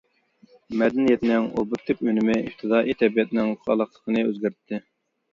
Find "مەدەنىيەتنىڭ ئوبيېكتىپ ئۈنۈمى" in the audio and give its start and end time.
0.81-2.37